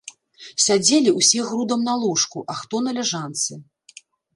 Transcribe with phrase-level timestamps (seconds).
[0.67, 3.65] Сядзелі ўсе грудам на ложку, а хто на ляжанцы.